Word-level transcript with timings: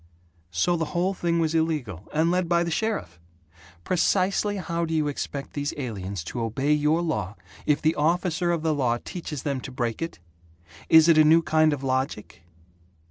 "So 0.49 0.75
the 0.75 0.95
whole 0.97 1.13
thing 1.13 1.37
was 1.37 1.53
illegal 1.53 2.09
and 2.11 2.31
led 2.31 2.49
by 2.49 2.63
the 2.63 2.71
sheriff! 2.71 3.19
Precisely 3.83 4.57
how 4.57 4.83
do 4.83 4.95
you 4.95 5.07
expect 5.07 5.53
these 5.53 5.75
aliens 5.77 6.23
to 6.23 6.41
obey 6.41 6.73
your 6.73 7.03
law 7.03 7.35
if 7.67 7.83
the 7.83 7.93
officer 7.93 8.51
of 8.51 8.63
the 8.63 8.73
law 8.73 8.97
teaches 8.97 9.43
them 9.43 9.61
to 9.61 9.71
break 9.71 10.01
it? 10.01 10.17
Is 10.89 11.07
it 11.07 11.19
a 11.19 11.23
new 11.23 11.43
kind 11.43 11.71
of 11.71 11.83
logic?" 11.83 12.41